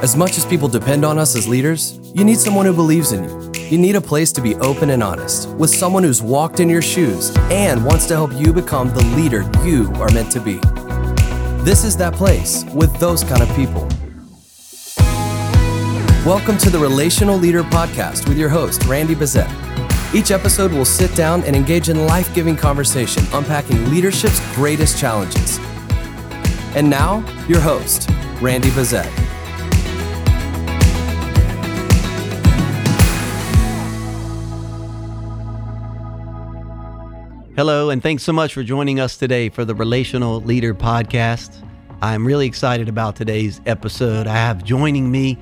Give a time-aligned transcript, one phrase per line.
[0.00, 3.22] As much as people depend on us as leaders, you need someone who believes in
[3.24, 3.52] you.
[3.70, 6.82] You need a place to be open and honest with someone who's walked in your
[6.82, 10.54] shoes and wants to help you become the leader you are meant to be.
[11.64, 13.88] This is that place with those kind of people.
[16.26, 19.48] Welcome to the Relational Leader Podcast with your host, Randy Bezet.
[20.12, 25.58] Each episode will sit down and engage in life giving conversation unpacking leadership's greatest challenges.
[26.74, 28.10] And now, your host,
[28.42, 29.06] Randy Bezet.
[37.54, 41.64] Hello, and thanks so much for joining us today for the Relational Leader Podcast.
[42.00, 44.26] I'm really excited about today's episode.
[44.26, 45.38] I have joining me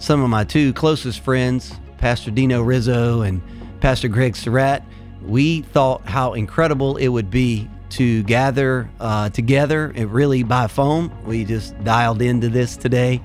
[0.00, 3.40] some of my two closest friends, Pastor Dino Rizzo and
[3.80, 4.82] Pastor Greg Surratt.
[5.22, 11.10] We thought how incredible it would be to gather uh, together, it really by phone.
[11.24, 13.20] We just dialed into this today,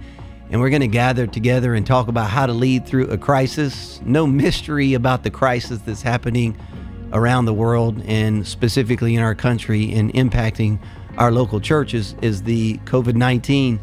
[0.50, 4.02] and we're going to gather together and talk about how to lead through a crisis.
[4.04, 6.58] No mystery about the crisis that's happening
[7.14, 10.80] around the world and specifically in our country and impacting
[11.18, 13.80] our local churches is the COVID 19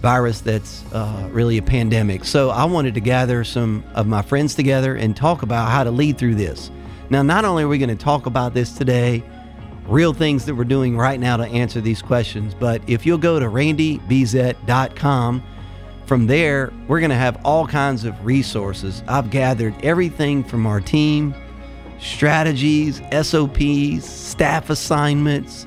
[0.00, 2.24] virus that's uh, really a pandemic.
[2.24, 5.92] So I wanted to gather some of my friends together and talk about how to
[5.92, 6.72] lead through this.
[7.08, 9.22] Now, not only are we going to talk about this today,
[9.86, 13.38] real things that we're doing right now to answer these questions, but if you'll go
[13.40, 15.42] to randybezet.com,
[16.06, 19.02] from there, we're going to have all kinds of resources.
[19.08, 21.34] I've gathered everything from our team,
[22.00, 25.66] strategies, SOPs, staff assignments,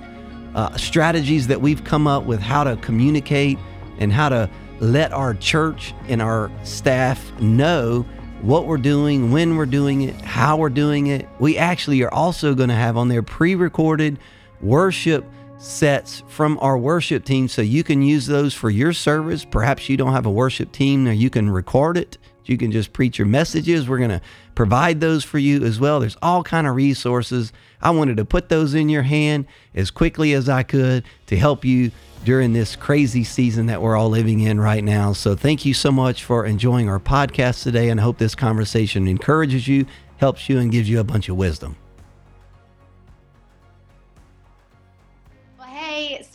[0.53, 3.57] uh, strategies that we've come up with how to communicate
[3.97, 4.49] and how to
[4.79, 8.05] let our church and our staff know
[8.41, 11.27] what we're doing, when we're doing it, how we're doing it.
[11.39, 14.19] We actually are also going to have on there pre recorded
[14.61, 15.25] worship
[15.57, 19.45] sets from our worship team so you can use those for your service.
[19.45, 22.17] Perhaps you don't have a worship team, or you can record it.
[22.45, 23.89] You can just preach your messages.
[23.89, 24.21] We're going to
[24.55, 25.99] provide those for you as well.
[25.99, 27.53] There's all kind of resources.
[27.81, 31.63] I wanted to put those in your hand as quickly as I could to help
[31.63, 31.91] you
[32.23, 35.13] during this crazy season that we're all living in right now.
[35.13, 39.07] So thank you so much for enjoying our podcast today and I hope this conversation
[39.07, 39.85] encourages you,
[40.17, 41.75] helps you and gives you a bunch of wisdom.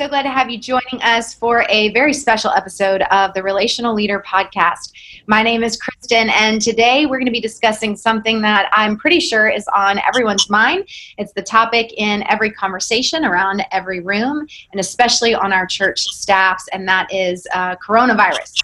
[0.01, 3.93] So glad to have you joining us for a very special episode of the Relational
[3.93, 4.93] Leader Podcast.
[5.27, 9.21] My name is Kristen, and today we're going to be discussing something that I'm pretty
[9.21, 10.89] sure is on everyone's mind.
[11.19, 16.67] It's the topic in every conversation around every room, and especially on our church staffs,
[16.73, 18.63] and that is uh, coronavirus.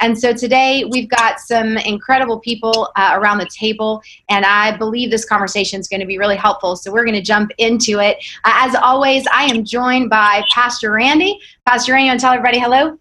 [0.00, 5.10] And so today we've got some incredible people uh, around the table, and I believe
[5.10, 6.76] this conversation is going to be really helpful.
[6.76, 8.18] So we're going to jump into it.
[8.44, 11.38] Uh, as always, I am joined by Pastor Randy.
[11.64, 12.98] Pastor Randy, want to tell everybody hello?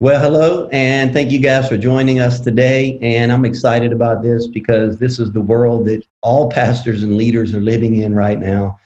[0.00, 2.98] Well, hello, and thank you guys for joining us today.
[3.00, 7.54] And I'm excited about this because this is the world that all pastors and leaders
[7.54, 8.78] are living in right now,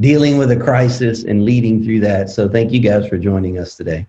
[0.00, 2.30] dealing with a crisis and leading through that.
[2.30, 4.06] So thank you guys for joining us today.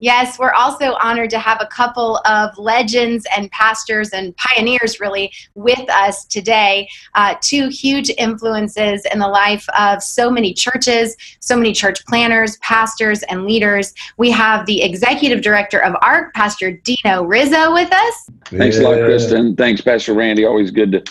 [0.00, 5.32] Yes, we're also honored to have a couple of legends and pastors and pioneers, really,
[5.54, 6.88] with us today.
[7.14, 12.56] Uh, two huge influences in the life of so many churches, so many church planners,
[12.58, 13.94] pastors, and leaders.
[14.18, 18.28] We have the executive director of ARC, Pastor Dino Rizzo, with us.
[18.46, 19.54] Thanks a lot, Kristen.
[19.54, 20.44] Thanks, Pastor Randy.
[20.44, 21.04] Always good to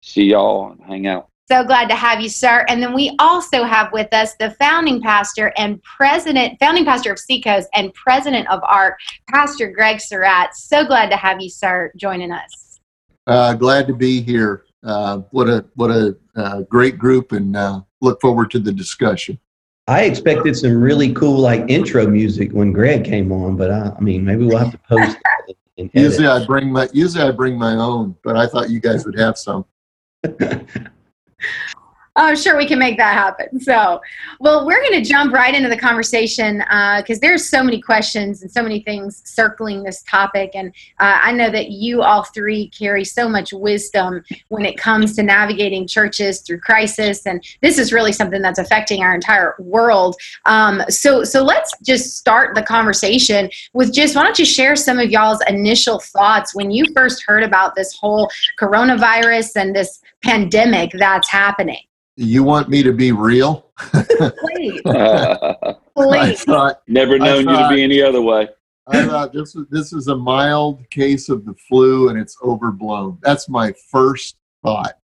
[0.00, 1.28] see y'all and hang out.
[1.52, 2.64] So glad to have you, sir.
[2.66, 7.18] And then we also have with us the founding pastor and president, founding pastor of
[7.18, 8.98] Seacoast and president of ARC,
[9.28, 10.56] Pastor Greg Surratt.
[10.56, 12.80] So glad to have you, sir, joining us.
[13.26, 14.64] Uh, glad to be here.
[14.82, 19.38] Uh, what a what a uh, great group, and uh, look forward to the discussion.
[19.88, 24.00] I expected some really cool like intro music when Greg came on, but I, I
[24.00, 25.18] mean, maybe we'll have to post.
[25.92, 29.18] usually, I bring my usually I bring my own, but I thought you guys would
[29.18, 29.66] have some.
[32.14, 33.58] I'm sure we can make that happen.
[33.60, 34.00] So,
[34.38, 38.42] well, we're going to jump right into the conversation because uh, there's so many questions
[38.42, 40.50] and so many things circling this topic.
[40.54, 40.68] And
[40.98, 45.22] uh, I know that you all three carry so much wisdom when it comes to
[45.22, 47.26] navigating churches through crisis.
[47.26, 50.16] And this is really something that's affecting our entire world.
[50.44, 54.98] Um, so, so let's just start the conversation with just why don't you share some
[54.98, 58.30] of y'all's initial thoughts when you first heard about this whole
[58.60, 61.80] coronavirus and this pandemic that's happening?
[62.16, 63.70] You want me to be real?
[63.78, 64.80] Please.
[65.96, 66.44] Please.
[66.44, 68.48] Thought, Never known thought, you to be any other way.
[68.88, 73.18] I thought this was this is a mild case of the flu and it's overblown.
[73.22, 74.94] That's my first thought,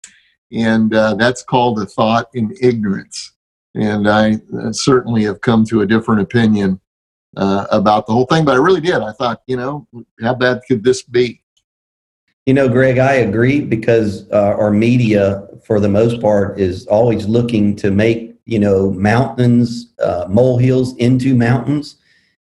[0.51, 3.35] and uh, that's called a thought in ignorance.
[3.75, 6.81] And I uh, certainly have come to a different opinion
[7.37, 8.97] uh, about the whole thing, but I really did.
[8.97, 9.87] I thought, you know,
[10.21, 11.43] how bad could this be?
[12.49, 17.27] You know, Greg, I agree because uh, our media, for the most part, is always
[17.27, 21.97] looking to make you know mountains, uh, molehills into mountains,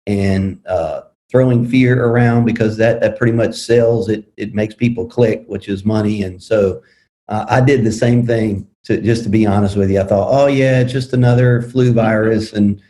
[0.06, 4.32] and uh, throwing fear around because that that pretty much sells it.
[4.36, 6.80] It makes people click, which is money, and so
[7.26, 8.68] uh, I did the same thing.
[8.84, 11.92] To just to be honest with you, I thought, oh yeah, it's just another flu
[11.92, 12.80] virus, and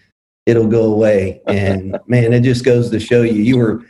[0.44, 1.40] it'll go away.
[1.46, 3.82] And man, it just goes to show you, you were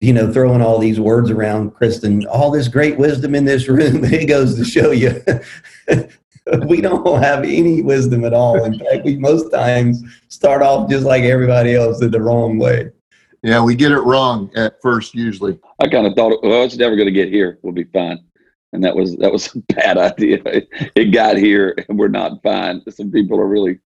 [0.00, 4.04] you know, throwing all these words around, Kristen, all this great wisdom in this room.
[4.10, 5.22] It goes to show you
[6.66, 8.64] we don't have any wisdom at all.
[8.64, 12.90] In fact, we most times start off just like everybody else in the wrong way.
[13.42, 15.58] Yeah, we get it wrong at first usually.
[15.78, 17.58] I kind of thought, well, it's never going to get here.
[17.62, 18.24] We'll be fine.
[18.72, 20.40] And that was that was a bad idea.
[20.44, 22.82] It got here, and we're not fine.
[22.90, 23.80] Some people are really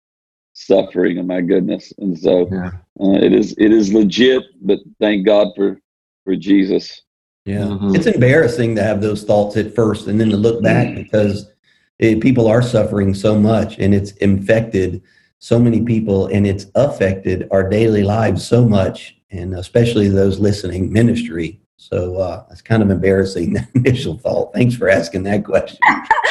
[0.53, 1.93] suffering, and my goodness.
[1.99, 2.71] And so yeah.
[2.99, 4.43] uh, it is it is legit.
[4.61, 5.79] But thank God for
[6.23, 7.01] for Jesus.
[7.45, 7.95] Yeah, mm-hmm.
[7.95, 11.03] it's embarrassing to have those thoughts at first, and then to look back mm-hmm.
[11.03, 11.51] because
[11.99, 15.01] it, people are suffering so much, and it's infected
[15.39, 20.91] so many people, and it's affected our daily lives so much, and especially those listening
[20.91, 21.59] ministry.
[21.75, 24.53] So uh, it's kind of embarrassing the initial thought.
[24.53, 25.79] Thanks for asking that question.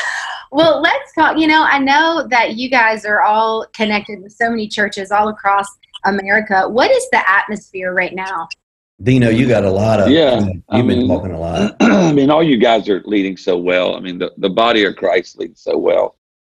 [0.50, 1.36] well, let's talk.
[1.36, 5.28] You know, I know that you guys are all connected with so many churches all
[5.28, 5.66] across
[6.06, 6.66] America.
[6.66, 8.48] What is the atmosphere right now?
[9.02, 10.40] Dino, you got a lot of yeah.
[10.40, 11.76] You've I been mean, talking a lot.
[11.80, 13.96] I mean, all you guys are leading so well.
[13.96, 16.16] I mean, the, the body of Christ leads so well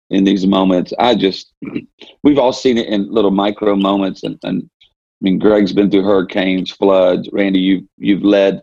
[0.10, 0.94] in these moments.
[1.00, 1.54] I just
[2.24, 6.04] we've all seen it in little micro moments, and, and I mean, Greg's been through
[6.04, 7.30] hurricanes, floods.
[7.32, 8.62] Randy, you you've led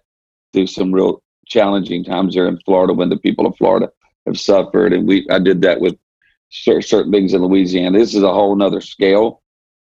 [0.52, 3.90] through some real challenging times there in Florida when the people of Florida
[4.26, 5.96] have suffered, and we I did that with
[6.50, 7.98] certain things in Louisiana.
[7.98, 9.41] This is a whole nother scale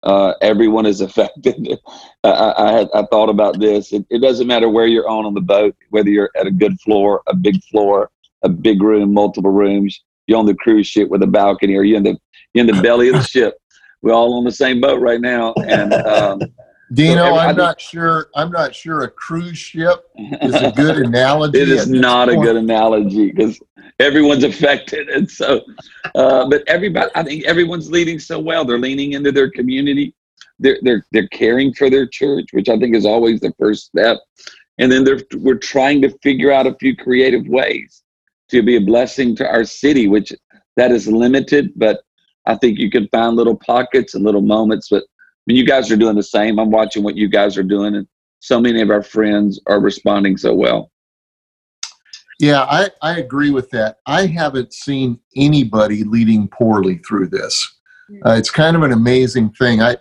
[0.02, 1.78] uh, everyone is affected.
[2.24, 3.92] I, I, had I thought about this.
[3.92, 6.80] It, it, doesn't matter where you're on on the boat, whether you're at a good
[6.80, 8.10] floor, a big floor,
[8.42, 10.02] a big room, multiple rooms.
[10.26, 12.16] You're on the cruise ship with a balcony, or you're in the
[12.54, 13.58] you're in the belly of the ship.
[14.02, 16.40] We're all on the same boat right now, and um,
[16.92, 18.28] Dino, so I'm not sure.
[18.34, 21.60] I'm not sure a cruise ship is a good analogy.
[21.60, 22.40] it is not point.
[22.40, 23.58] a good analogy because
[23.98, 25.62] everyone's affected, and so.
[26.14, 28.64] Uh, but everybody, I think everyone's leading so well.
[28.64, 30.14] They're leaning into their community.
[30.58, 34.18] They're they're they're caring for their church, which I think is always the first step.
[34.78, 38.02] And then they're we're trying to figure out a few creative ways
[38.50, 40.32] to be a blessing to our city, which
[40.76, 42.02] that is limited, but
[42.46, 44.88] I think you can find little pockets and little moments.
[44.90, 45.04] But
[45.46, 46.58] mean, you guys are doing the same.
[46.58, 48.06] I'm watching what you guys are doing, and
[48.40, 50.90] so many of our friends are responding so well.
[52.38, 53.98] Yeah, I, I agree with that.
[54.06, 57.78] I haven't seen anybody leading poorly through this.
[58.26, 59.80] Uh, it's kind of an amazing thing.
[59.80, 59.96] I,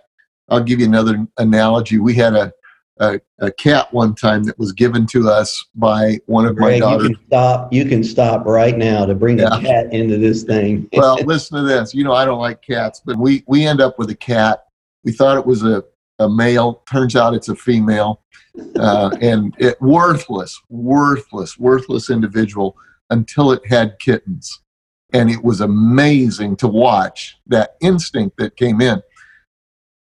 [0.49, 1.99] I'll give you another analogy.
[1.99, 2.51] We had a,
[2.99, 6.89] a, a cat one time that was given to us by one of Greg, my
[6.89, 7.09] daughters.
[7.09, 7.73] You can stop.
[7.73, 9.57] You can stop right now to bring yeah.
[9.57, 10.89] a cat into this thing.
[10.93, 11.93] well, listen to this.
[11.93, 14.65] You know I don't like cats, but we we end up with a cat
[15.03, 15.83] we thought it was a,
[16.19, 16.83] a male.
[16.89, 18.21] Turns out it's a female.
[18.75, 22.75] Uh, and it worthless, worthless, worthless individual
[23.09, 24.62] until it had kittens.
[25.13, 29.01] And it was amazing to watch that instinct that came in.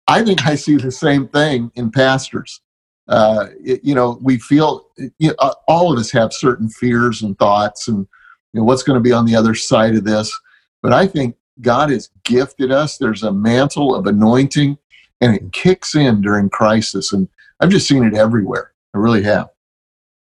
[0.08, 2.62] I think I see the same thing in pastors.
[3.08, 7.38] Uh, it, you know, we feel you know, all of us have certain fears and
[7.38, 8.08] thoughts, and
[8.54, 10.38] you know, what's going to be on the other side of this.
[10.84, 12.98] But I think God has gifted us.
[12.98, 14.78] There's a mantle of anointing,
[15.22, 17.14] and it kicks in during crisis.
[17.14, 18.74] And I've just seen it everywhere.
[18.94, 19.50] I really have.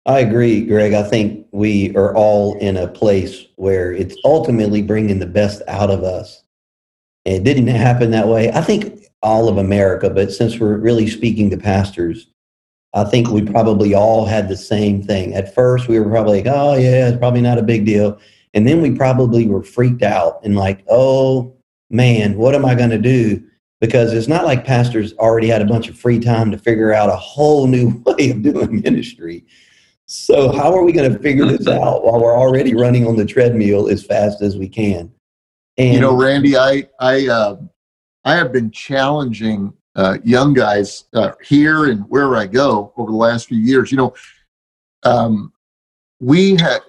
[0.05, 0.93] I agree, Greg.
[0.93, 5.89] I think we are all in a place where it's ultimately bringing the best out
[5.89, 6.43] of us.
[7.25, 8.49] It didn't happen that way.
[8.51, 12.27] I think all of America, but since we're really speaking to pastors,
[12.93, 15.33] I think we probably all had the same thing.
[15.33, 18.17] At first, we were probably like, oh, yeah, it's probably not a big deal.
[18.53, 21.53] And then we probably were freaked out and like, oh,
[21.89, 23.43] man, what am I going to do?
[23.79, 27.09] Because it's not like pastors already had a bunch of free time to figure out
[27.09, 29.45] a whole new way of doing ministry.
[30.05, 33.25] So how are we going to figure this out while we're already running on the
[33.25, 35.11] treadmill as fast as we can?
[35.77, 37.57] And you know, Randy, I I uh,
[38.23, 43.17] I have been challenging uh, young guys uh, here and where I go over the
[43.17, 43.91] last few years.
[43.91, 44.13] You know,
[45.03, 45.51] um,
[46.19, 46.79] we had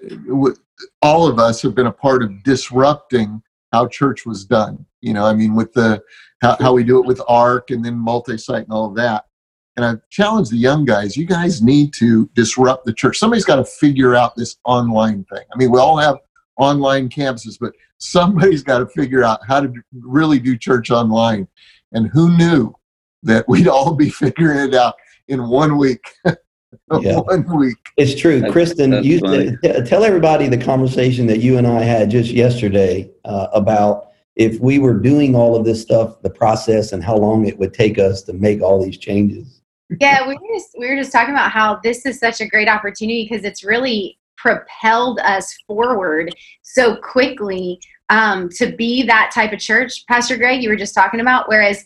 [1.02, 3.42] all of us have been a part of disrupting
[3.72, 4.86] how church was done.
[5.00, 6.02] You know, I mean, with the
[6.40, 9.24] how, how we do it with ARC and then multi-site and all of that.
[9.76, 13.16] And I've challenged the young guys, you guys need to disrupt the church.
[13.18, 15.44] Somebody's got to figure out this online thing.
[15.52, 16.16] I mean, we all have
[16.56, 21.46] online campuses, but somebody's got to figure out how to really do church online.
[21.92, 22.74] And who knew
[23.22, 24.94] that we'd all be figuring it out
[25.28, 26.04] in one week.
[27.00, 27.20] Yeah.
[27.20, 27.78] one week.
[27.96, 28.90] It's true, That's- Kristen.
[28.90, 33.46] that's You t- tell everybody the conversation that you and I had just yesterday uh,
[33.54, 34.07] about
[34.38, 37.74] if we were doing all of this stuff, the process, and how long it would
[37.74, 39.60] take us to make all these changes.
[40.00, 42.68] yeah we were just we were just talking about how this is such a great
[42.68, 47.80] opportunity because it's really propelled us forward so quickly
[48.10, 51.84] um, to be that type of church pastor greg you were just talking about whereas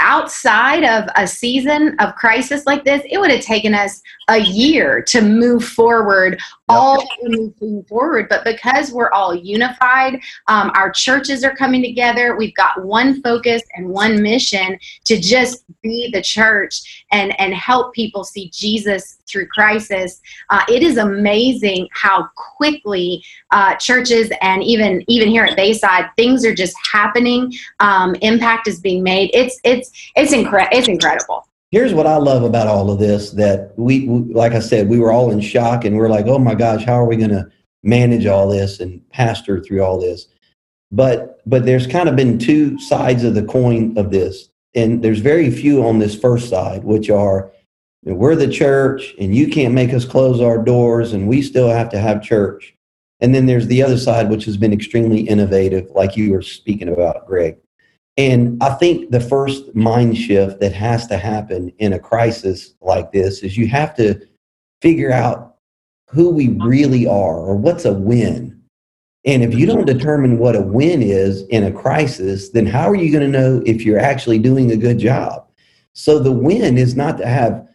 [0.00, 5.02] outside of a season of crisis like this it would have taken us a year
[5.02, 8.26] to move forward all moving forward.
[8.28, 12.36] But because we're all unified um, our churches are coming together.
[12.36, 17.94] We've got one focus and one mission to just be the church and and help
[17.94, 20.20] people see jesus through crisis.
[20.50, 26.44] Uh, it is amazing how quickly uh, churches and even even here at bayside things
[26.44, 27.52] are just happening.
[27.80, 29.30] Um, impact is being made.
[29.32, 33.76] It's it's it's incre- it's incredible Here's what I love about all of this that
[33.76, 36.84] we, like I said, we were all in shock and we're like, oh my gosh,
[36.84, 37.50] how are we going to
[37.82, 40.28] manage all this and pastor through all this?
[40.92, 44.50] But but there's kind of been two sides of the coin of this.
[44.76, 47.50] And there's very few on this first side, which are
[48.04, 51.88] we're the church and you can't make us close our doors and we still have
[51.88, 52.72] to have church.
[53.18, 56.88] And then there's the other side, which has been extremely innovative, like you were speaking
[56.88, 57.56] about, Greg.
[58.16, 63.10] And I think the first mind shift that has to happen in a crisis like
[63.10, 64.20] this is you have to
[64.80, 65.56] figure out
[66.10, 68.60] who we really are or what's a win.
[69.24, 72.94] And if you don't determine what a win is in a crisis, then how are
[72.94, 75.48] you going to know if you're actually doing a good job?
[75.94, 77.66] So the win is not to have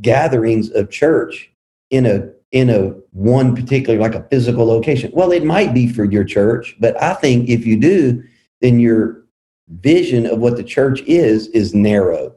[0.00, 1.50] gatherings of church
[1.90, 5.10] in a in a one particular like a physical location.
[5.14, 8.22] Well, it might be for your church, but I think if you do,
[8.60, 9.25] then your
[9.68, 12.34] vision of what the church is is narrow.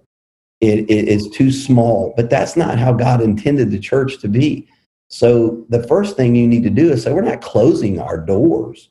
[0.61, 4.67] It, it is too small, but that's not how God intended the church to be.
[5.07, 8.89] So the first thing you need to do is say, we're not closing our doors.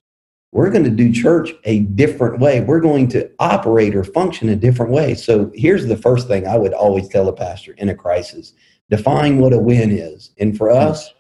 [0.53, 2.63] We're going to do church a different way.
[2.63, 5.15] We're going to operate or function a different way.
[5.15, 8.55] So here's the first thing I would always tell a pastor in a crisis
[8.91, 10.31] define what a win is.
[10.39, 11.13] And for us,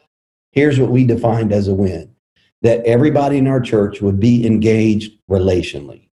[0.52, 2.14] here's what we defined as a win
[2.62, 6.07] that everybody in our church would be engaged relationally.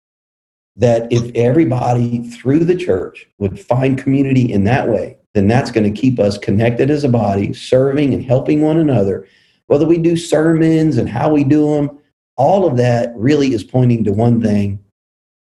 [0.75, 5.91] That if everybody through the church would find community in that way, then that's going
[5.91, 9.27] to keep us connected as a body, serving and helping one another.
[9.67, 11.99] Whether we do sermons and how we do them,
[12.35, 14.83] all of that really is pointing to one thing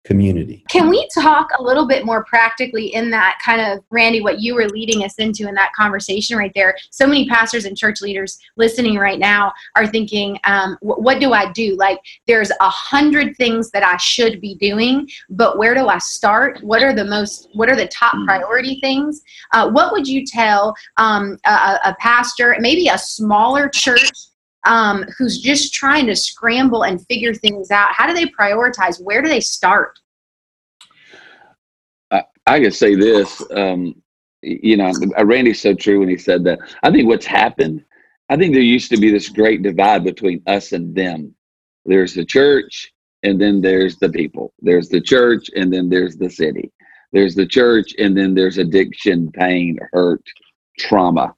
[0.06, 0.64] community.
[0.70, 4.56] Can we talk a little bit more practically in that kind of, Randy, what you
[4.56, 6.78] were leading us into in that conversation right there?
[6.92, 11.52] So many pastors and church leaders listening right now are thinking, um, what do I
[11.52, 11.76] do?
[11.76, 16.64] Like, there's a hundred things that I should be doing, but where do I start?
[16.64, 19.24] What are the most, what are the top priority things?
[19.54, 24.12] Uh, what would you tell um, a, a a pastor, maybe a smaller church?
[24.66, 27.90] Um, who's just trying to scramble and figure things out?
[27.92, 29.02] How do they prioritize?
[29.02, 30.00] Where do they start?
[32.48, 33.96] I could say this, um,
[34.44, 34.94] you know,
[35.24, 36.60] Randy's so true when he said that.
[36.84, 37.84] I think what's happened,
[38.30, 41.34] I think there used to be this great divide between us and them.
[41.86, 42.94] There's the church,
[43.24, 44.54] and then there's the people.
[44.60, 46.72] There's the church, and then there's the city.
[47.12, 50.24] There's the church, and then there's addiction, pain, hurt,
[50.78, 51.34] trauma.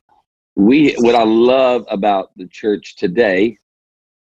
[0.57, 3.57] We, what I love about the church today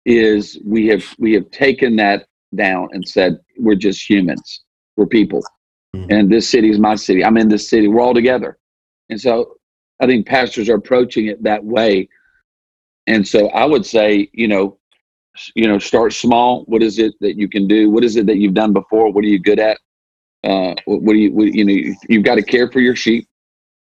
[0.05, 4.63] is we have we have taken that down and said we're just humans.
[4.97, 5.43] We're people
[5.93, 7.23] and this city is my city.
[7.23, 7.87] I'm in this city.
[7.87, 8.57] We're all together.
[9.09, 9.55] And so
[9.99, 12.07] I think pastors are approaching it that way.
[13.07, 14.77] And so I would say, you know,
[15.55, 16.63] you know, start small.
[16.65, 17.89] What is it that you can do?
[17.89, 19.11] What is it that you've done before?
[19.11, 19.79] What are you good at?
[20.43, 23.27] Uh, what, what do you, what, you know, you've got to care for your sheep.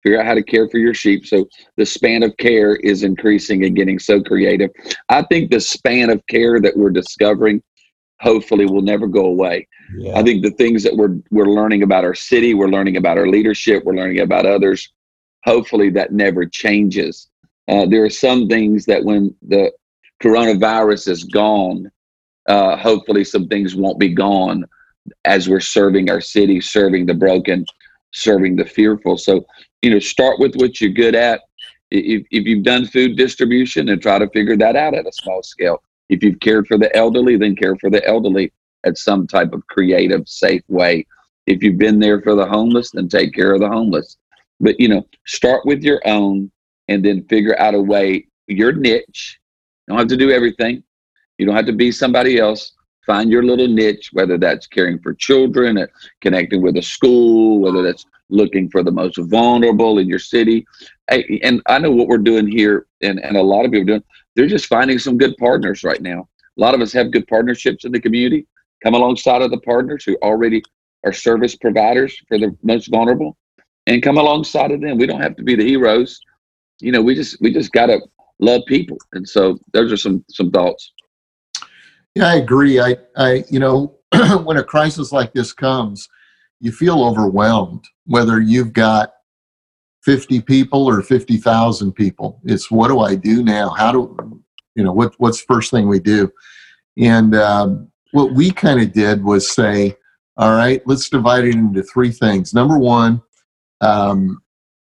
[0.02, 1.26] Figure out how to care for your sheep.
[1.26, 4.70] So the span of care is increasing and getting so creative.
[5.08, 7.62] I think the span of care that we're discovering,
[8.20, 9.66] hopefully, will never go away.
[9.96, 10.18] Yeah.
[10.18, 13.28] I think the things that we're we're learning about our city, we're learning about our
[13.28, 14.92] leadership, we're learning about others.
[15.44, 17.28] Hopefully, that never changes.
[17.68, 19.72] Uh, there are some things that when the
[20.22, 21.90] coronavirus is gone,
[22.48, 24.64] uh, hopefully some things won't be gone
[25.24, 27.64] as we're serving our city, serving the broken,
[28.12, 29.16] serving the fearful.
[29.16, 29.44] So,
[29.82, 31.42] you know, start with what you're good at.
[31.90, 35.42] If, if you've done food distribution and try to figure that out at a small
[35.42, 35.82] scale.
[36.08, 38.52] If you've cared for the elderly, then care for the elderly
[38.84, 41.06] at some type of creative, safe way.
[41.46, 44.16] If you've been there for the homeless, then take care of the homeless.
[44.60, 46.50] But you know, start with your own
[46.88, 49.38] and then figure out a way, your niche.
[49.86, 50.82] You don't have to do everything.
[51.38, 52.72] You don't have to be somebody else.
[53.06, 55.86] Find your little niche, whether that's caring for children, uh,
[56.20, 60.66] connecting with a school, whether that's looking for the most vulnerable in your city.
[61.08, 64.04] And I know what we're doing here, and, and a lot of people are doing,
[64.34, 66.28] they're just finding some good partners right now.
[66.58, 68.46] A lot of us have good partnerships in the community.
[68.82, 70.62] Come alongside of the partners who already
[71.04, 73.36] are service providers for the most vulnerable
[73.86, 74.98] and come alongside of them.
[74.98, 76.20] We don't have to be the heroes.
[76.80, 78.00] You know, we just we just gotta
[78.40, 78.98] love people.
[79.12, 80.92] And so those are some some thoughts.
[82.16, 82.80] Yeah, I agree.
[82.80, 83.94] I, I, you know,
[84.44, 86.08] when a crisis like this comes,
[86.60, 89.12] you feel overwhelmed, whether you've got
[90.02, 92.40] 50 people or 50,000 people.
[92.44, 93.68] It's what do I do now?
[93.68, 94.42] How do,
[94.74, 96.32] you know, what, what's the first thing we do?
[96.96, 99.94] And um, what we kind of did was say,
[100.38, 102.54] all right, let's divide it into three things.
[102.54, 103.20] Number one,
[103.82, 104.40] um,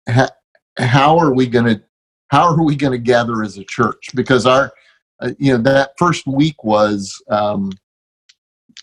[0.08, 0.30] ha-
[0.78, 1.82] how are we going to,
[2.28, 4.10] how are we going to gather as a church?
[4.13, 4.72] Because our,
[5.24, 7.72] uh, you know that first week was um,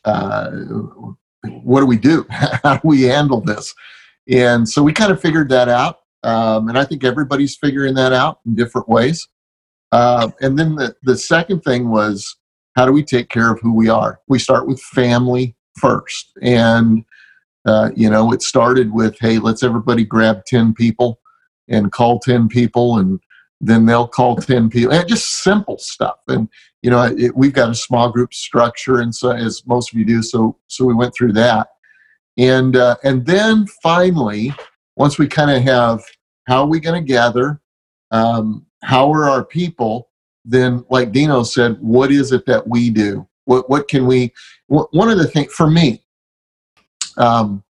[0.04, 0.50] uh,
[1.62, 2.26] what do we do?
[2.30, 3.75] How do we handle this?
[4.28, 8.12] And so we kind of figured that out um, and i think everybody's figuring that
[8.12, 9.26] out in different ways.
[9.92, 12.37] Uh, and then the, the second thing was
[12.76, 14.20] how do we take care of who we are?
[14.28, 16.30] We start with family first.
[16.42, 17.04] And
[17.66, 21.20] uh, you know it started with hey let's everybody grab 10 people
[21.68, 23.20] and call 10 people and
[23.60, 26.16] then they'll call 10 people and just simple stuff.
[26.28, 26.48] And
[26.82, 30.04] you know it, we've got a small group structure and so as most of you
[30.04, 31.68] do so so we went through that.
[32.38, 34.54] And uh, and then finally
[34.96, 36.02] once we kind of have
[36.46, 37.60] how are we going to gather?
[38.10, 40.08] Um, how are our people?
[40.44, 43.26] Then like dino said what is it that we do?
[43.44, 44.32] What what can we
[44.68, 46.02] one of the things for me
[47.16, 47.62] um,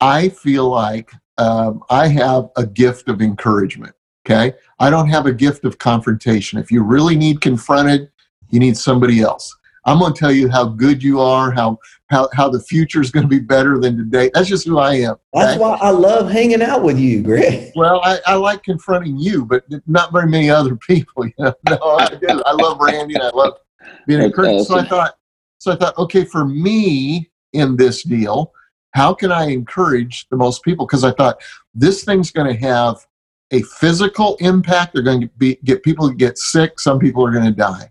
[0.00, 3.94] i feel like um, i have a gift of encouragement
[4.26, 4.54] Okay.
[4.78, 6.58] I don't have a gift of confrontation.
[6.58, 8.10] If you really need confronted,
[8.50, 9.54] you need somebody else.
[9.86, 11.78] I'm going to tell you how good you are, how
[12.08, 14.30] how how the future is going to be better than today.
[14.32, 15.12] That's just who I am.
[15.34, 15.44] Okay?
[15.44, 17.72] That's why I love hanging out with you, Greg.
[17.76, 21.26] Well, I, I like confronting you, but not very many other people.
[21.26, 22.42] You know, no, I do.
[22.46, 23.58] I love Randy, and I love
[24.06, 24.66] being encouraged.
[24.66, 25.18] So I thought,
[25.58, 28.52] so I thought, okay, for me in this deal,
[28.92, 30.86] how can I encourage the most people?
[30.86, 31.42] Because I thought
[31.74, 33.04] this thing's going to have
[33.50, 34.94] a physical impact.
[34.94, 36.80] They're going to be, get people to get sick.
[36.80, 37.90] Some people are going to die.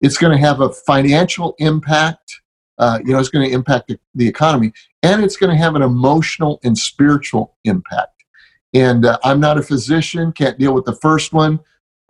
[0.00, 2.40] It's going to have a financial impact.
[2.78, 5.74] Uh, you know, it's going to impact the, the, economy, and it's going to have
[5.74, 8.24] an emotional and spiritual impact.
[8.72, 11.60] And uh, I'm not a physician, can't deal with the first one.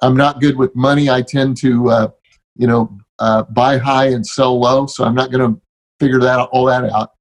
[0.03, 1.11] I'm not good with money.
[1.11, 2.09] I tend to, uh,
[2.57, 4.87] you know, uh, buy high and sell low.
[4.87, 5.61] So I'm not going to
[5.99, 7.13] figure that all that out.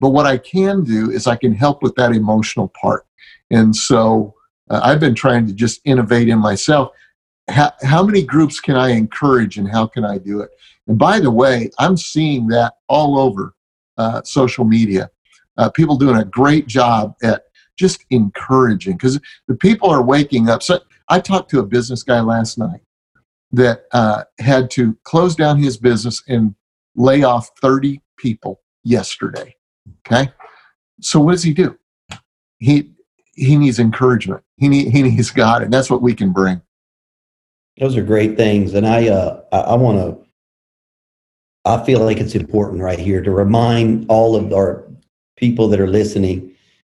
[0.00, 3.06] But what I can do is I can help with that emotional part.
[3.50, 4.34] And so
[4.70, 6.92] uh, I've been trying to just innovate in myself.
[7.48, 10.50] How, how many groups can I encourage and how can I do it?
[10.86, 13.54] And by the way, I'm seeing that all over
[13.98, 15.10] uh, social media.
[15.58, 17.42] Uh, people doing a great job at
[17.76, 20.62] just encouraging because the people are waking up.
[20.62, 22.80] So I talked to a business guy last night
[23.52, 26.54] that uh, had to close down his business and
[26.94, 29.56] lay off 30 people yesterday.
[30.06, 30.30] Okay.
[31.00, 31.76] So what does he do?
[32.58, 32.92] He
[33.40, 34.42] he needs encouragement.
[34.56, 36.60] He need, he needs God, and that's what we can bring.
[37.78, 40.26] Those are great things, and I uh, I, I want to.
[41.64, 44.84] I feel like it's important right here to remind all of our
[45.36, 46.54] people that are listening.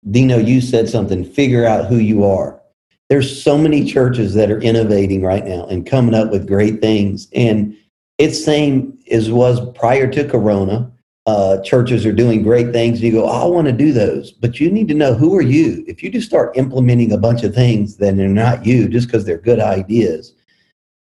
[0.10, 1.24] Dino, you said something.
[1.24, 2.62] Figure out who you are.
[3.10, 7.28] There's so many churches that are innovating right now and coming up with great things,
[7.34, 7.76] and
[8.18, 10.93] it's same as was prior to Corona
[11.26, 14.32] uh, churches are doing great things and you go, oh, I want to do those.
[14.32, 15.84] But you need to know who are you?
[15.88, 19.26] If you just start implementing a bunch of things, then they're not you just because
[19.26, 20.34] they're good ideas.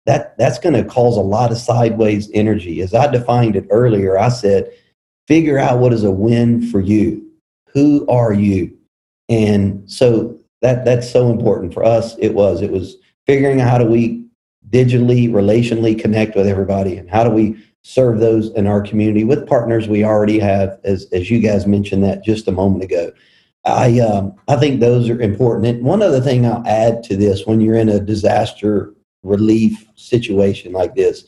[0.06, 2.82] That that's going to cause a lot of sideways energy.
[2.82, 4.72] As I defined it earlier, I said,
[5.28, 7.26] figure out what is a win for you.
[7.70, 8.78] Who are you?
[9.30, 12.18] And so that that's so important for us.
[12.18, 12.62] It was.
[12.62, 14.26] It was figuring out how do we
[14.70, 19.48] digitally, relationally connect with everybody and how do we serve those in our community with
[19.48, 23.12] partners we already have, as, as you guys mentioned that just a moment ago.
[23.66, 25.68] I, um, I think those are important.
[25.68, 28.94] And one other thing I'll add to this when you're in a disaster
[29.24, 31.26] relief situation like this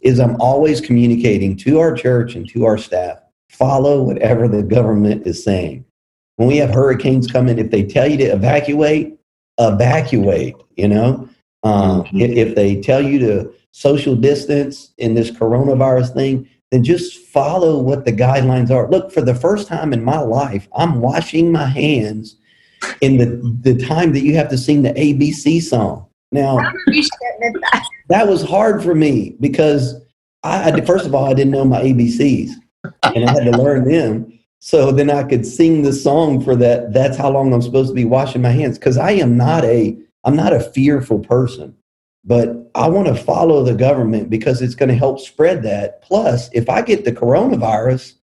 [0.00, 3.18] is I'm always communicating to our church and to our staff
[3.48, 5.84] follow whatever the government is saying.
[6.36, 9.18] When we have hurricanes coming, if they tell you to evacuate,
[9.58, 11.28] evacuate, you know.
[11.64, 12.20] Um, mm-hmm.
[12.20, 17.78] if, if they tell you to social distance in this coronavirus thing, then just follow
[17.78, 18.90] what the guidelines are.
[18.90, 22.34] Look, for the first time in my life, I'm washing my hands
[23.02, 23.26] in the,
[23.62, 26.08] the time that you have to sing the ABC song.
[26.32, 26.58] Now,
[28.08, 29.94] that was hard for me because
[30.42, 32.50] I, I first of all, I didn't know my ABCs.
[33.14, 34.36] and I had to learn them.
[34.58, 36.92] So then I could sing the song for that.
[36.92, 38.76] That's how long I'm supposed to be washing my hands.
[38.76, 41.77] Because I am not a I'm not a fearful person,
[42.28, 46.02] but I want to follow the government because it's going to help spread that.
[46.02, 48.16] Plus, if I get the coronavirus,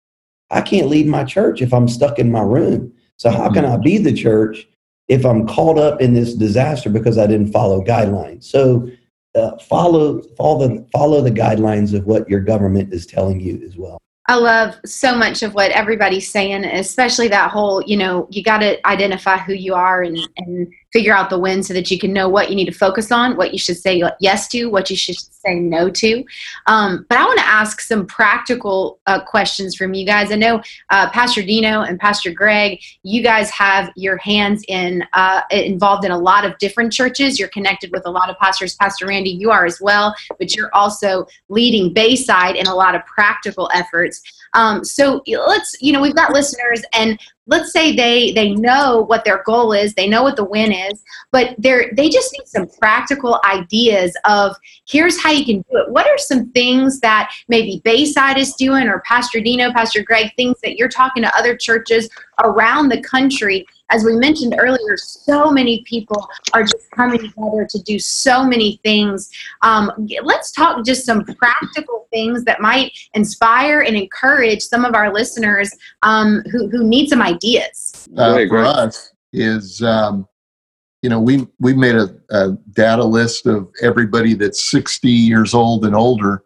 [0.51, 2.93] I can't lead my church if I'm stuck in my room.
[3.17, 4.67] So how can I be the church
[5.07, 8.43] if I'm caught up in this disaster because I didn't follow guidelines?
[8.43, 8.87] So
[9.33, 13.75] uh, follow follow the follow the guidelines of what your government is telling you as
[13.75, 13.97] well.
[14.27, 18.57] I love so much of what everybody's saying, especially that whole, you know, you got
[18.59, 22.13] to identify who you are and, and figure out the win so that you can
[22.13, 24.95] know what you need to focus on, what you should say yes to, what you
[24.95, 26.23] should say no to.
[26.67, 30.31] Um, but I want to ask some practical uh, questions from you guys.
[30.31, 35.41] I know uh, Pastor Dino and Pastor Greg, you guys have your hands in uh,
[35.51, 37.37] involved in a lot of different churches.
[37.37, 38.75] You're connected with a lot of pastors.
[38.75, 43.05] Pastor Randy, you are as well, but you're also leading Bayside in a lot of
[43.05, 44.21] practical efforts.
[44.53, 49.23] Um, so let's, you know, we've got listeners, and let's say they they know what
[49.23, 52.67] their goal is they know what the win is but they're they just need some
[52.79, 54.55] practical ideas of
[54.87, 55.91] here's how you can do it.
[55.91, 60.57] What are some things that maybe bayside is doing or pastor dino pastor greg things
[60.63, 62.09] that you're talking to other churches
[62.43, 67.81] around the country as we mentioned earlier, so many people are just coming together to
[67.83, 69.29] do so many things.
[69.61, 69.91] Um,
[70.23, 75.71] let's talk just some practical things that might inspire and encourage some of our listeners
[76.01, 78.07] um, who, who need some ideas.
[78.17, 80.27] Uh, for us is, um,
[81.03, 85.85] you know, we, we made a, a data list of everybody that's 60 years old
[85.85, 86.43] and older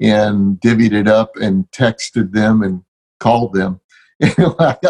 [0.00, 2.82] and divvied it up and texted them and
[3.20, 3.80] called them.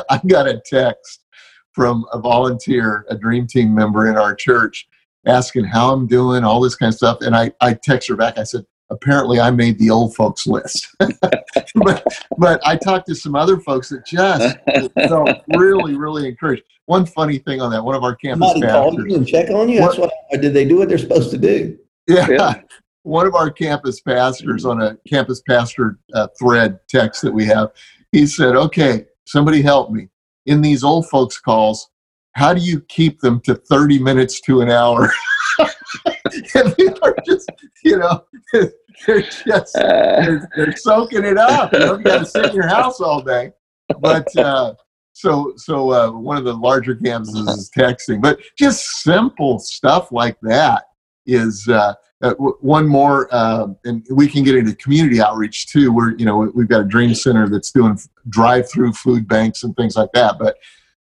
[0.08, 1.24] I got a text
[1.72, 4.86] from a volunteer, a dream team member in our church,
[5.26, 7.18] asking how I'm doing, all this kind of stuff.
[7.22, 8.38] And I, I text her back.
[8.38, 10.86] I said, apparently I made the old folks list.
[10.98, 12.06] but,
[12.38, 14.58] but I talked to some other folks that just
[15.08, 16.62] felt really, really encouraged.
[16.86, 19.04] One funny thing on that, one of our campus Somebody pastors.
[19.08, 19.80] you and check on you?
[19.80, 21.78] That's what, what, did they do what they're supposed to do?
[22.06, 22.28] Yeah.
[22.28, 22.60] yeah.
[23.04, 27.70] One of our campus pastors on a campus pastor uh, thread text that we have,
[28.12, 30.08] he said, okay, somebody help me
[30.46, 31.88] in these old folks calls,
[32.34, 35.12] how do you keep them to 30 minutes to an hour?
[35.58, 37.50] are just,
[37.84, 41.72] you know, they're just, they're, they're soaking it up.
[41.72, 43.52] You know, you got to sit in your house all day.
[44.00, 44.74] But, uh,
[45.12, 50.38] so, so uh, one of the larger campuses is texting, but just simple stuff like
[50.42, 50.84] that
[51.26, 55.92] is uh, uh, one more, uh, and we can get into community outreach too.
[55.92, 59.96] Where you know we've got a dream center that's doing drive-through food banks and things
[59.96, 60.38] like that.
[60.38, 60.56] But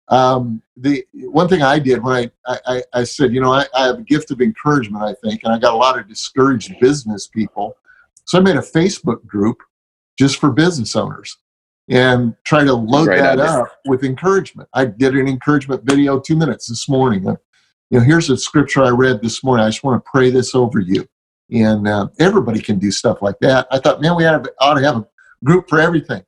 [0.09, 3.85] um, the one thing I did when I I, I said, you know, I, I,
[3.87, 7.27] have a gift of encouragement, I think, and I got a lot of discouraged business
[7.27, 7.75] people,
[8.25, 9.57] so I made a Facebook group
[10.19, 11.37] just for business owners
[11.87, 14.67] and try to load that up with encouragement.
[14.73, 17.37] I did an encouragement video two minutes this morning
[17.89, 19.65] you know, here's a scripture I read this morning.
[19.65, 21.07] I just want to pray this over you.
[21.51, 23.67] And uh, everybody can do stuff like that.
[23.71, 25.07] I thought, man, we ought to, ought to have a
[25.43, 26.23] group for everything.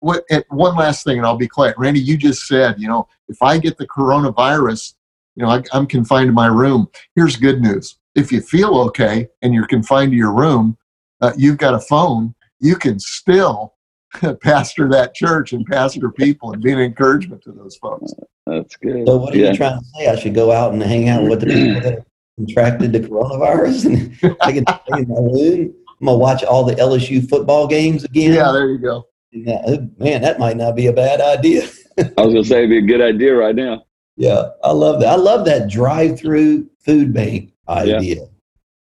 [0.00, 1.76] What, one last thing, and I'll be quiet.
[1.78, 4.94] Randy, you just said, you know, if I get the coronavirus,
[5.34, 6.88] you know, I, I'm confined to my room.
[7.16, 7.96] Here's good news.
[8.14, 10.76] If you feel okay and you're confined to your room,
[11.22, 13.74] uh, you've got a phone, you can still
[14.42, 18.12] pastor that church and pastor people and be an encouragement to those folks.
[18.46, 19.06] That's good.
[19.06, 19.50] So what are yeah.
[19.50, 20.08] you trying to say?
[20.08, 24.36] I should go out and hang out with the people that contracted the coronavirus and
[24.40, 25.74] I can stay in my room.
[26.00, 28.32] I'm gonna watch all the LSU football games again.
[28.32, 29.06] Yeah, there you go.
[29.30, 31.62] Yeah, man, that might not be a bad idea.
[31.98, 33.84] I was gonna say it'd be a good idea right now.
[34.16, 35.08] Yeah, I love that.
[35.08, 38.24] I love that drive-through food bank idea yeah.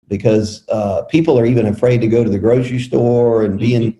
[0.09, 3.99] because uh, people are even afraid to go to the grocery store and be in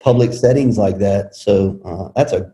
[0.00, 1.34] public settings like that.
[1.34, 2.52] So uh, that's a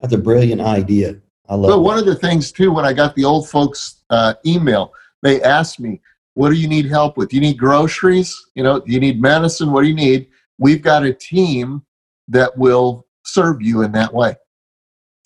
[0.00, 1.20] that's a brilliant idea.
[1.48, 1.70] I love.
[1.70, 5.42] But one of the things too, when I got the old folks uh, email, they
[5.42, 6.00] asked me,
[6.34, 7.30] "What do you need help with?
[7.30, 8.36] Do you need groceries?
[8.54, 9.72] You know, do you need medicine?
[9.72, 11.82] What do you need?" We've got a team
[12.28, 14.34] that will serve you in that way,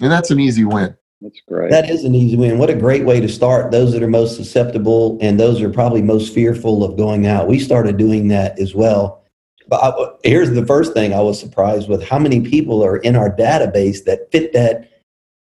[0.00, 0.94] and that's an easy win.
[1.20, 1.70] That's great.
[1.70, 2.58] That is an easy win.
[2.58, 3.70] What a great way to start.
[3.70, 7.46] Those that are most susceptible and those are probably most fearful of going out.
[7.46, 9.22] We started doing that as well
[9.68, 13.16] but I, here's the first thing I was surprised with: how many people are in
[13.16, 14.90] our database that fit that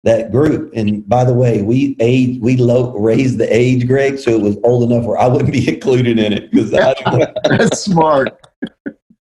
[0.06, 0.72] that group.
[0.74, 4.56] And by the way, we age we low, raised the age, Greg, so it was
[4.62, 6.70] old enough where I wouldn't be included in it because
[7.44, 8.40] that's smart.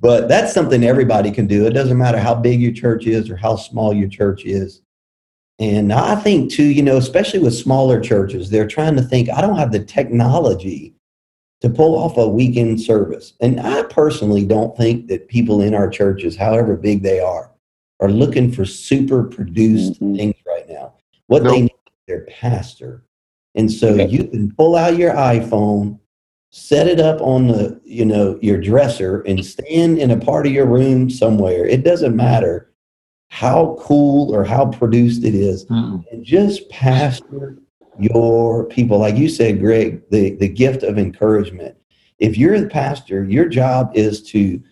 [0.00, 1.66] but that's something everybody can do.
[1.66, 4.80] It doesn't matter how big your church is or how small your church is.
[5.58, 9.40] And I think too, you know, especially with smaller churches, they're trying to think, I
[9.40, 10.94] don't have the technology
[11.60, 13.34] to pull off a weekend service.
[13.40, 17.50] And I personally don't think that people in our churches, however big they are,
[18.00, 20.16] are looking for super produced Mhm.
[20.16, 20.94] things right now.
[21.28, 21.52] What Nope.
[21.54, 23.04] they need is their pastor.
[23.54, 24.06] And so Yeah.
[24.06, 25.98] you can pull out your iPhone,
[26.50, 30.52] set it up on the, you know, your dresser and stand in a part of
[30.52, 31.66] your room somewhere.
[31.66, 32.70] It doesn't matter
[33.28, 36.04] how cool or how produced it is Mm-mm.
[36.12, 37.58] and just pastor
[37.98, 41.74] your people like you said greg the, the gift of encouragement
[42.20, 44.62] if you're the pastor your job is to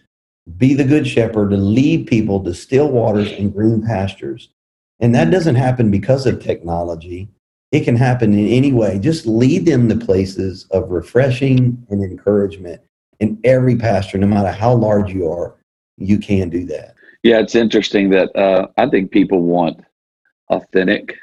[0.59, 4.51] be the good shepherd to lead people to still waters and green pastures
[5.01, 7.29] and that doesn't happen because of technology
[7.73, 12.81] it can happen in any way just lead them to places of refreshing and encouragement
[13.21, 15.57] and every pastor no matter how large you are
[15.97, 19.81] you can do that Yeah, it's interesting that uh, I think people want
[20.51, 21.17] authentic.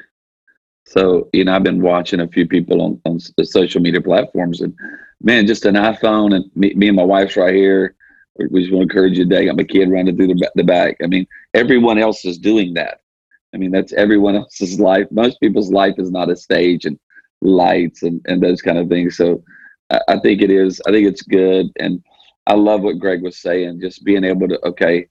[0.88, 4.62] So, you know, I've been watching a few people on, on the social media platforms,
[4.62, 4.74] and
[5.22, 7.96] man, just an iPhone, and me, me and my wife's right here.
[8.50, 9.44] We just want to encourage you today.
[9.44, 10.98] I got my kid running through the, the back.
[11.04, 13.02] I mean, everyone else is doing that.
[13.54, 15.08] I mean, that's everyone else's life.
[15.12, 16.98] Most people's life is not a stage and
[17.42, 19.18] lights and, and those kind of things.
[19.18, 19.44] So
[19.90, 20.82] I, I think it is.
[20.88, 21.68] I think it's good.
[21.80, 22.04] And
[22.48, 25.08] I love what Greg was saying, just being able to, okay,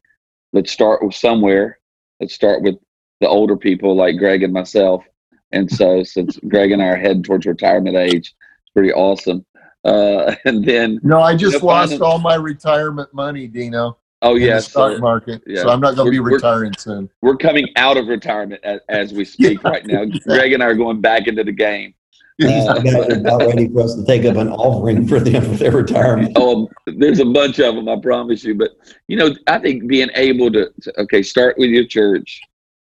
[0.53, 1.79] let's start with somewhere.
[2.21, 2.77] Let's start with
[3.21, 5.05] the older people like Greg and myself.
[5.53, 9.45] And so, since Greg and I are heading towards retirement age, it's pretty awesome.
[9.85, 12.03] Uh, and then, No, I just Yeah, lost fine.
[12.03, 15.43] all my retirement money, Dino, oh yeah, the stock so market.
[15.47, 15.63] yeah.
[15.63, 17.09] So I'm not going to be We're- we're- retiring soon.
[17.23, 20.05] we're coming out of retirement as, as we speak right now.
[20.25, 21.95] Greg and I are going back into the game.
[22.39, 25.43] These Uh, guys are about ready for us to take up an offering for them
[25.43, 26.33] for their retirement.
[26.37, 28.55] Oh, there's a bunch of them, I promise you.
[28.55, 28.71] But
[29.09, 32.41] you know, I think being able to, to okay, start with your church,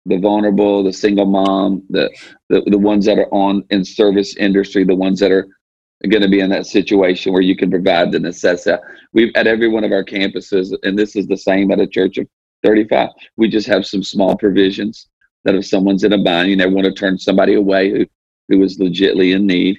[0.06, 2.10] the vulnerable, the single mom, the
[2.48, 5.46] the, the ones that are on in service industry, the ones that are
[6.08, 8.82] going to be in that situation where you can provide the necessity.
[9.12, 12.18] We've at every one of our campuses, and this is the same at a church
[12.18, 12.28] of
[12.62, 13.10] 35.
[13.36, 15.08] We just have some small provisions
[15.44, 18.06] that if someone's in a bind, you never want to turn somebody away who
[18.48, 19.78] who is legitly in need.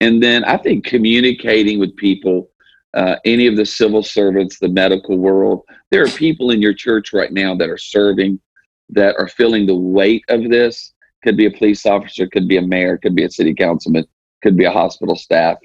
[0.00, 2.50] And then I think communicating with people
[2.96, 5.62] uh, any of the civil servants, the medical world.
[5.90, 8.40] There are people in your church right now that are serving,
[8.88, 10.94] that are feeling the weight of this.
[11.22, 14.06] Could be a police officer, could be a mayor, could be a city councilman,
[14.42, 15.58] could be a hospital staff.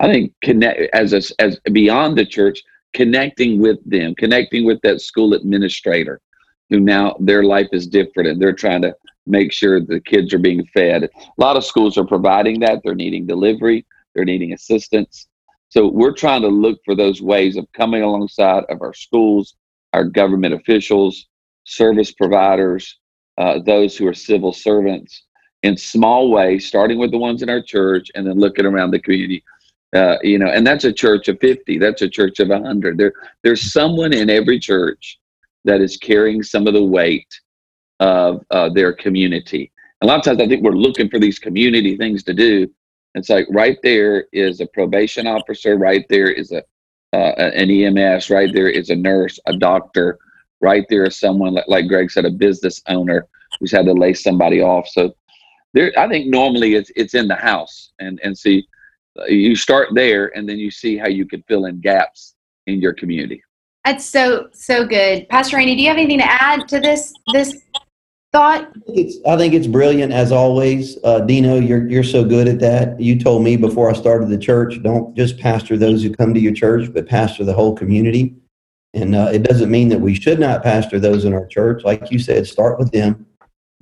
[0.00, 5.00] I think connect as a, as beyond the church, connecting with them, connecting with that
[5.00, 6.20] school administrator,
[6.70, 8.94] who now their life is different and they're trying to
[9.26, 11.04] make sure the kids are being fed.
[11.04, 12.80] A lot of schools are providing that.
[12.82, 13.86] They're needing delivery.
[14.14, 15.28] They're needing assistance.
[15.68, 19.54] So we're trying to look for those ways of coming alongside of our schools,
[19.92, 21.26] our government officials,
[21.64, 22.98] service providers,
[23.38, 25.24] uh, those who are civil servants
[25.62, 28.98] in small ways, starting with the ones in our church and then looking around the
[28.98, 29.44] community.
[29.94, 31.78] Uh, you know, and that's a church of 50.
[31.78, 32.98] That's a church of 100.
[32.98, 35.18] There, there's someone in every church
[35.64, 37.28] that is carrying some of the weight
[38.00, 39.70] of uh, their community.
[40.00, 42.68] A lot of times I think we're looking for these community things to do.
[43.14, 46.62] It's like right there is a probation officer, right there is a
[47.12, 50.18] uh, an EMS, right there is a nurse, a doctor,
[50.62, 53.28] right there is someone like, like Greg said, a business owner
[53.60, 54.88] who's had to lay somebody off.
[54.88, 55.14] So
[55.74, 58.66] there, I think normally it's it's in the house, and and see,
[59.18, 62.34] uh, you start there, and then you see how you can fill in gaps
[62.66, 63.42] in your community.
[63.84, 65.76] That's so so good, Pastor Randy.
[65.76, 67.56] Do you have anything to add to this this
[68.32, 68.72] thought?
[68.86, 70.98] It's, I think it's brilliant as always.
[71.04, 73.00] Uh, Dino, you're, you're so good at that.
[73.00, 76.40] You told me before I started the church, don't just pastor those who come to
[76.40, 78.34] your church, but pastor the whole community.
[78.94, 81.84] And uh, it doesn't mean that we should not pastor those in our church.
[81.84, 83.26] Like you said, start with them,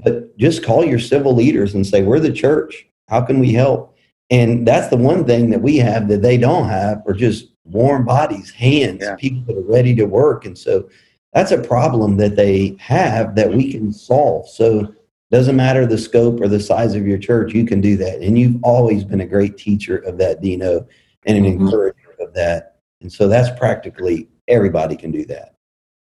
[0.02, 2.86] but just call your civil leaders and say, we're the church.
[3.08, 3.96] How can we help?
[4.30, 8.04] And that's the one thing that we have that they don't have are just warm
[8.04, 9.16] bodies, hands, Yeah.
[9.16, 10.46] people that are ready to work.
[10.46, 10.88] And so
[11.32, 14.48] that's a problem that they have that we can solve.
[14.48, 14.92] So
[15.30, 18.20] doesn't matter the scope or the size of your church, you can do that.
[18.20, 20.86] And you've always been a great teacher of that, Dino,
[21.26, 21.60] and an Mhm.
[21.60, 22.76] encourager of that.
[23.00, 25.54] And so that's practically everybody can do that.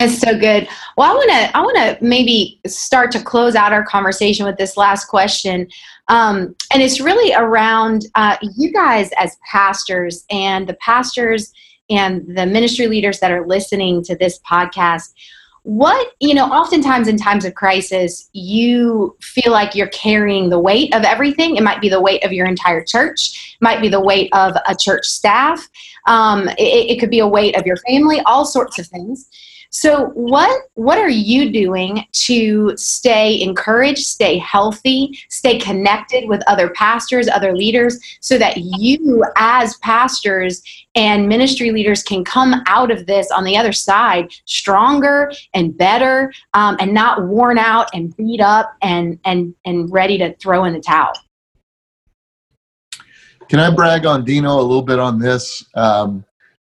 [0.01, 0.67] That's so good.
[0.97, 4.57] Well, I want to I want to maybe start to close out our conversation with
[4.57, 5.69] this last question,
[6.09, 11.53] um, and it's really around uh, you guys as pastors and the pastors
[11.91, 15.13] and the ministry leaders that are listening to this podcast.
[15.65, 20.95] What you know, oftentimes in times of crisis, you feel like you're carrying the weight
[20.95, 21.57] of everything.
[21.57, 24.57] It might be the weight of your entire church, it might be the weight of
[24.67, 25.69] a church staff.
[26.07, 29.29] Um, it, it could be a weight of your family, all sorts of things.
[29.71, 36.71] So what what are you doing to stay encouraged, stay healthy, stay connected with other
[36.71, 40.63] pastors, other leaders so that you as pastors
[40.97, 46.33] and ministry leaders can come out of this on the other side stronger and better
[46.55, 50.73] um, and not worn out and beat up and and and ready to throw in
[50.73, 51.13] the towel
[53.49, 55.65] can I brag on Dino a little bit on this?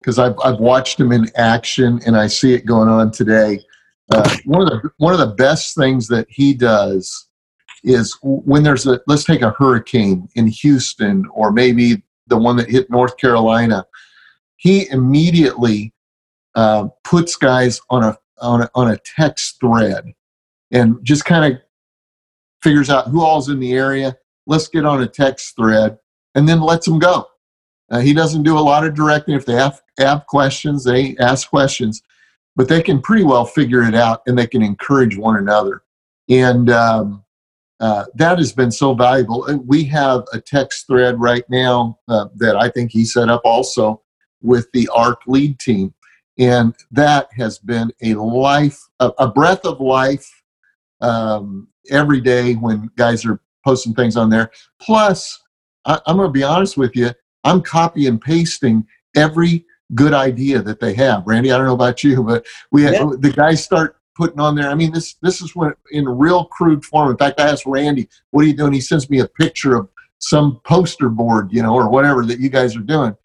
[0.02, 3.60] Because I've, I've watched him in action and I see it going on today.
[4.12, 7.28] Uh, one of the one of the best things that he does
[7.84, 12.68] is when there's a let's take a hurricane in Houston or maybe the one that
[12.68, 13.86] hit North Carolina,
[14.56, 15.92] he immediately
[16.54, 20.12] uh, puts guys on a, on a on a text thread
[20.72, 21.60] and just kind of
[22.62, 24.16] figures out who all's in the area.
[24.46, 25.98] Let's get on a text thread
[26.34, 27.26] and then lets them go.
[27.90, 29.34] Uh, he doesn't do a lot of directing.
[29.34, 32.02] If they have, have questions, they ask questions,
[32.56, 35.82] but they can pretty well figure it out and they can encourage one another.
[36.28, 37.24] And um,
[37.80, 39.46] uh, that has been so valuable.
[39.66, 44.02] We have a text thread right now uh, that I think he set up also
[44.40, 45.92] with the ARC lead team.
[46.38, 50.28] And that has been a life, a, a breath of life
[51.00, 54.50] um, every day when guys are posting things on there.
[54.80, 55.42] Plus,
[55.84, 57.10] I, am going to be honest with you.
[57.44, 61.24] I'm copy and pasting every good idea that they have.
[61.26, 63.04] Randy, I don't know about you, but we yeah.
[63.18, 64.68] the guys start putting on there.
[64.68, 67.10] I mean, this this is what in real crude form.
[67.10, 69.88] In fact, I asked Randy, "What are you doing?" He sends me a picture of
[70.18, 73.16] some poster board, you know, or whatever that you guys are doing.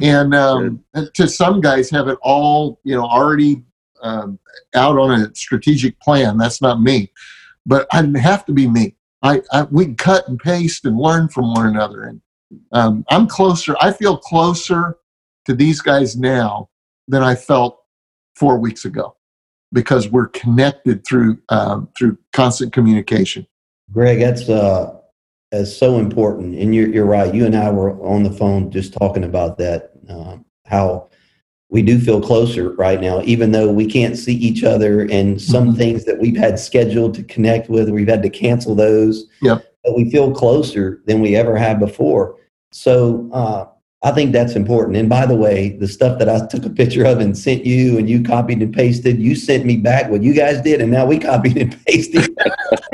[0.00, 0.84] And um,
[1.14, 3.62] to some guys, have it all, you know, already
[4.02, 4.38] um,
[4.74, 6.36] out on a strategic plan.
[6.36, 7.10] That's not me,
[7.64, 8.96] but I didn't have to be me.
[9.22, 12.04] I, I we cut and paste and learn from one another.
[12.04, 12.20] And
[12.72, 13.76] um, I'm closer.
[13.80, 14.98] I feel closer
[15.46, 16.68] to these guys now
[17.08, 17.80] than I felt
[18.36, 19.16] four weeks ago
[19.72, 23.46] because we're connected through um, through constant communication.
[23.92, 24.98] Greg, that's uh,
[25.50, 27.34] that's so important, and you're you're right.
[27.34, 29.92] You and I were on the phone just talking about that.
[30.08, 31.08] Uh, how
[31.74, 35.02] we do feel closer right now, even though we can't see each other.
[35.10, 35.76] And some mm-hmm.
[35.76, 39.26] things that we've had scheduled to connect with, we've had to cancel those.
[39.42, 39.64] Yep.
[39.82, 42.36] But we feel closer than we ever have before.
[42.70, 43.66] So uh,
[44.04, 44.98] I think that's important.
[44.98, 47.96] And by the way, the stuff that I took a picture of and sent you,
[47.96, 51.06] and you copied and pasted, you sent me back what you guys did, and now
[51.06, 52.36] we copied and pasted.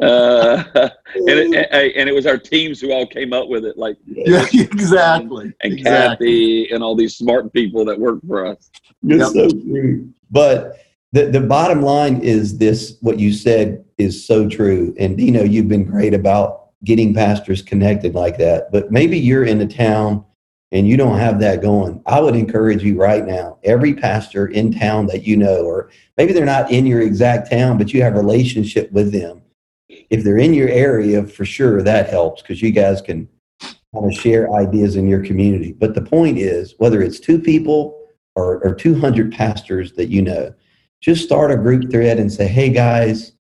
[0.00, 3.96] uh, and, it, and it was our teams who all came up with it, like
[4.06, 6.26] yeah, exactly, and, exactly.
[6.26, 8.70] Kathy and all these smart people that work for us.
[9.02, 9.32] Yep.
[9.32, 10.08] so true.
[10.30, 10.78] But
[11.10, 14.94] the the bottom line is this: what you said is so true.
[14.96, 18.72] And Dino, you've been great about getting pastors connected like that.
[18.72, 20.24] But maybe you're in a town
[20.72, 24.72] and you don't have that going, I would encourage you right now, every pastor in
[24.72, 28.14] town that you know, or maybe they're not in your exact town, but you have
[28.14, 29.42] relationship with them.
[29.88, 33.28] If they're in your area, for sure that helps because you guys can
[33.60, 35.72] kind of share ideas in your community.
[35.72, 37.98] But the point is, whether it's two people
[38.34, 40.54] or, or 200 pastors that you know,
[41.02, 43.32] just start a group thread and say, hey guys,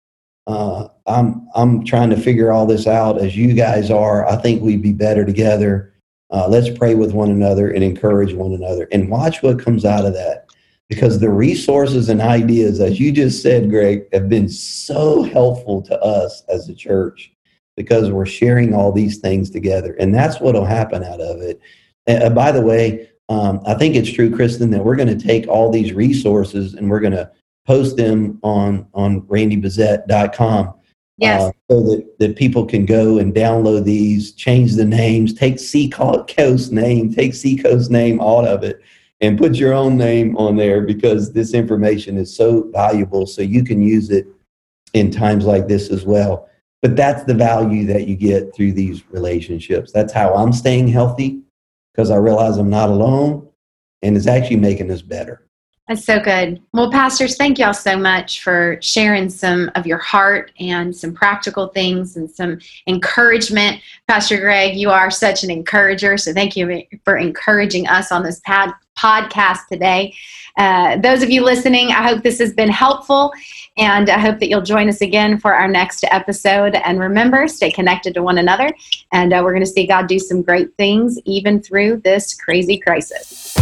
[0.47, 4.27] uh, I'm, I'm trying to figure all this out as you guys are.
[4.27, 5.91] I think we'd be better together
[6.31, 10.05] uh, let's pray with one another and encourage one another and watch what comes out
[10.05, 10.45] of that.
[10.87, 15.97] Because the resources and ideas, as you just said, Greg, have been so helpful to
[16.01, 17.31] us as a church
[17.77, 19.95] because we're sharing all these things together.
[19.99, 21.61] And that's what will happen out of it.
[22.07, 25.25] And uh, by the way, um, I think it's true, Kristen, that we're going to
[25.27, 27.31] take all these resources and we're going to
[27.65, 30.73] post them on, on randybezet.com
[31.21, 31.41] Yes.
[31.41, 36.71] Uh, so that, that people can go and download these, change the names, take Seacoast
[36.71, 38.81] name, take Seacoast name out of it,
[39.21, 43.27] and put your own name on there because this information is so valuable.
[43.27, 44.25] So you can use it
[44.93, 46.49] in times like this as well.
[46.81, 49.91] But that's the value that you get through these relationships.
[49.91, 51.41] That's how I'm staying healthy
[51.93, 53.47] because I realize I'm not alone
[54.01, 55.45] and it's actually making us better.
[55.91, 56.61] That's so good.
[56.71, 61.67] Well, pastors, thank y'all so much for sharing some of your heart and some practical
[61.67, 63.81] things and some encouragement.
[64.07, 68.39] Pastor Greg, you are such an encourager, so thank you for encouraging us on this
[68.45, 70.15] pad- podcast today.
[70.57, 73.33] Uh, those of you listening, I hope this has been helpful,
[73.75, 76.75] and I hope that you'll join us again for our next episode.
[76.75, 78.69] And remember, stay connected to one another,
[79.11, 82.77] and uh, we're going to see God do some great things even through this crazy
[82.77, 83.57] crisis.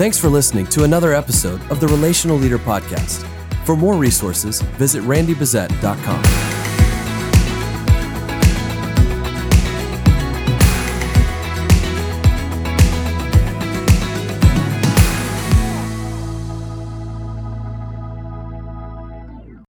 [0.00, 3.22] Thanks for listening to another episode of the Relational Leader Podcast.
[3.66, 6.59] For more resources, visit randybezet.com.